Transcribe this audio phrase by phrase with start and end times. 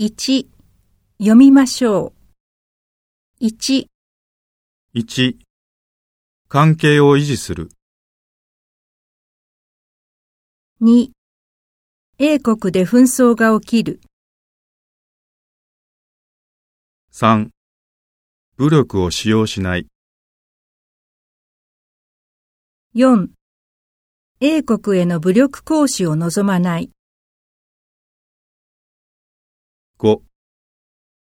[0.00, 0.48] 1
[1.18, 2.12] 読みましょ
[3.40, 3.44] う。
[3.44, 3.86] 1、
[4.92, 5.36] 1、
[6.48, 7.70] 関係を維持する。
[10.82, 11.10] 2、
[12.18, 14.00] 英国で紛争が起きる。
[17.12, 17.50] 3、
[18.56, 19.86] 武力を使用しない。
[22.96, 23.28] 4、
[24.40, 26.93] 英国への武力行使を望まない。
[30.04, 30.20] 5、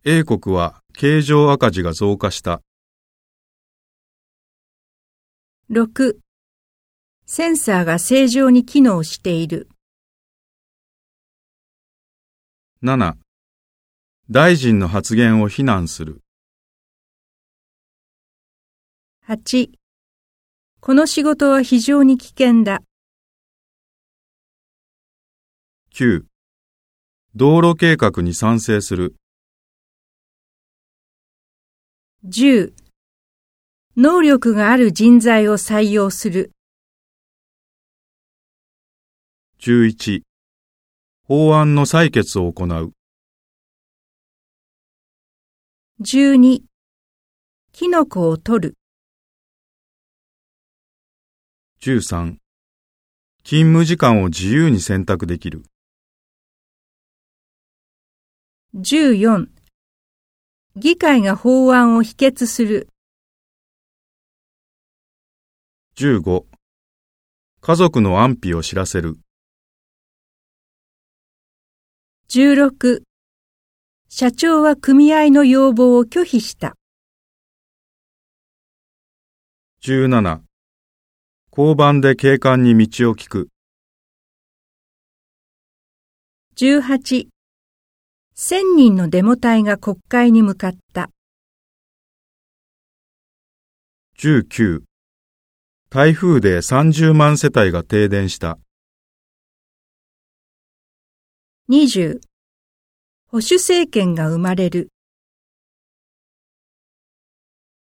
[0.03, 2.61] 英国は経常赤字が増加した。
[5.71, 6.17] 6、
[7.25, 9.69] センサーが正常に機能している。
[12.83, 13.13] 7、
[14.29, 16.21] 大臣の発言を非難する。
[19.25, 19.69] 8、
[20.81, 22.81] この仕事は非常に危険だ。
[25.93, 26.25] 9、
[27.37, 29.17] 道路計画に賛成する。
[32.23, 32.71] 10、
[33.97, 36.53] 能力がある人材を採用する。
[39.59, 40.21] 11、
[41.25, 42.93] 法案の採決を行う。
[45.99, 46.61] 12、
[47.73, 48.77] キノコを取る。
[51.81, 52.37] 13、
[53.43, 55.63] 勤務時間を自由に選択できる。
[58.77, 59.47] 14、
[60.75, 62.89] 議会が法案を否決する。
[65.95, 66.43] 15、
[67.61, 69.17] 家族の安否を知らせる。
[72.27, 73.03] 16、
[74.09, 76.75] 社長は組合の要望を拒否した。
[79.83, 80.41] 17、
[81.49, 83.47] 交番で警官に道を聞く。
[86.57, 87.34] 18、
[88.37, 91.09] 千人のデモ隊が国会に向かった。
[94.19, 94.81] 19、
[95.89, 98.59] 台風で30万世帯が停電した。
[101.69, 102.19] 20、
[103.27, 104.89] 保守政権が生まれる。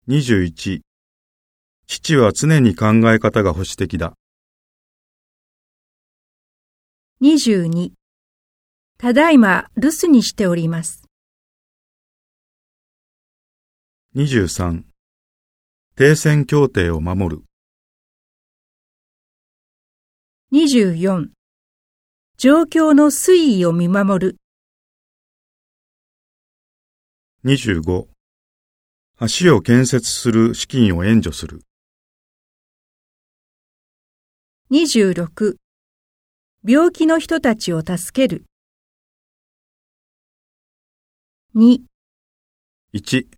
[0.06, 0.82] 21、
[1.88, 4.15] 父は常に考え方が保守的だ。
[7.20, 7.91] 22、
[8.98, 11.06] ただいま留守にしております。
[14.14, 14.84] 23、
[15.96, 17.42] 停戦協定を守る。
[20.50, 21.28] 24、
[22.38, 24.36] 状況の推移を見守る。
[27.44, 28.06] 25、
[29.42, 31.60] 橋を建設する資金を援助する。
[34.70, 35.56] 26、
[36.66, 38.46] 病気の人たちを助ける。
[41.59, 41.81] 2、
[42.93, 43.28] 1、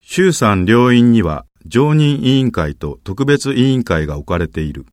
[0.00, 4.86] 衆参両院には常任委員会と特別委員会が置かれている。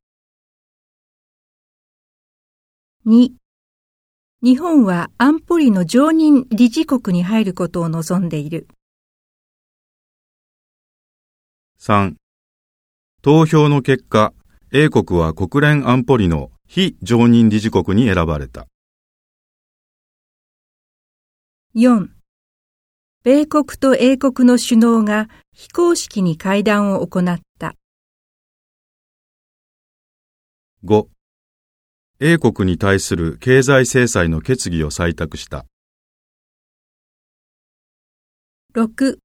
[3.05, 3.29] 2
[4.41, 8.67] 日本は安保理の常任理事国に入ることを望んでいる。
[11.79, 12.15] 3.
[13.21, 14.33] 投票の結果、
[14.73, 18.67] 英国は国連安保理の非常任理事国に選ばれた。
[21.73, 22.16] 4.
[23.23, 27.75] 米国と英国の首脳が非公式に会談を行った。
[30.83, 31.07] 5.
[32.19, 35.65] 英国に対する経済制裁の決議を採択した。
[38.73, 39.17] 6.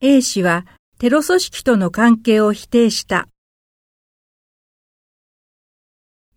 [0.00, 0.66] A 氏は
[0.98, 3.28] テロ組織との関係を否定した。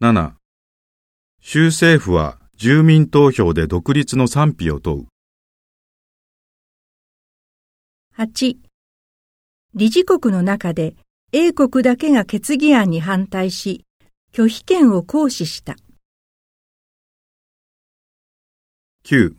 [0.02, 0.34] 7.
[1.42, 5.06] 州政府は住民投票で独立の賛否を問う。
[8.18, 8.60] 8.
[9.74, 10.96] 理事国の中で
[11.34, 13.84] 英国だけが決議案に反対し、
[14.32, 15.76] 拒否権を行使した。
[19.04, 19.36] 9.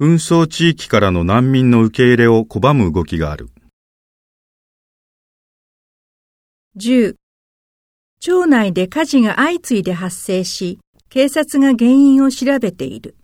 [0.00, 3.50] 紛争地域からの難民の受け入れを拒む動きがある。
[6.78, 7.16] 10.
[8.18, 10.78] 町内で火事が相次いで発生し、
[11.10, 13.18] 警察が原因を調べている。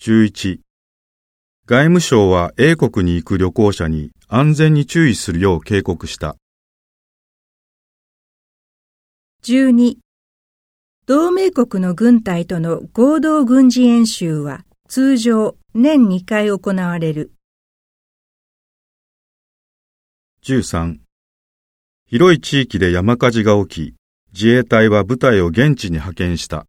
[0.00, 0.67] 11.
[1.70, 6.36] 外務省は英国に行く旅行者に安全に注意するよう警告した。
[9.42, 9.98] 12.
[11.04, 17.32] 同盟国の軍隊との合同軍事演習は通常年2回行われる。
[20.44, 21.00] 13.
[22.06, 23.94] 広い地域で山火事が起き、
[24.32, 26.64] 自衛隊は部隊を現地に派遣した。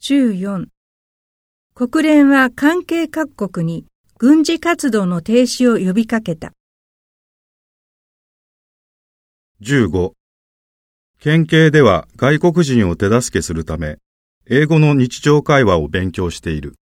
[0.00, 0.68] 14
[1.80, 3.84] 国連は関係各国に
[4.18, 6.50] 軍事活動の停止を呼びかけた。
[9.62, 10.10] 15
[11.20, 13.98] 県警では外国人を手助けするため、
[14.50, 16.74] 英語の日常会話を勉強している。